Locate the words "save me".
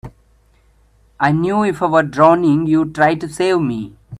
3.29-3.93